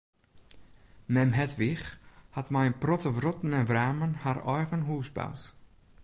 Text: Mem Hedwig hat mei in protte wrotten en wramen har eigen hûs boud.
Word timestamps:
Mem 1.15 1.31
Hedwig 1.39 1.83
hat 2.37 2.49
mei 2.53 2.65
in 2.69 2.77
protte 2.81 3.11
wrotten 3.17 3.53
en 3.59 3.69
wramen 3.71 4.13
har 4.23 4.39
eigen 4.55 4.85
hûs 4.87 5.09
boud. 5.17 5.41